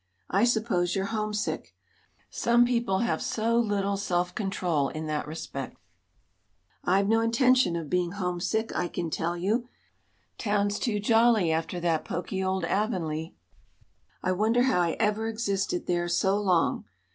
"I 0.31 0.45
suppose 0.45 0.95
you're 0.95 1.05
homesick 1.13 1.75
some 2.31 2.65
people 2.65 3.01
have 3.01 3.21
so 3.21 3.59
little 3.59 3.97
self 3.97 4.33
control 4.33 4.89
in 4.89 5.05
that 5.05 5.27
respect. 5.27 5.77
I've 6.83 7.07
no 7.07 7.21
intention 7.21 7.75
of 7.75 7.87
being 7.87 8.13
homesick, 8.13 8.75
I 8.75 8.87
can 8.87 9.11
tell 9.11 9.37
you. 9.37 9.67
Town's 10.39 10.79
too 10.79 10.99
jolly 10.99 11.51
after 11.51 11.79
that 11.81 12.03
poky 12.03 12.43
old 12.43 12.65
Avonlea. 12.65 13.35
I 14.23 14.31
wonder 14.31 14.63
how 14.63 14.81
I 14.81 14.93
ever 14.99 15.27
existed 15.27 15.85
there 15.85 16.07
so 16.07 16.35
long. 16.39 16.85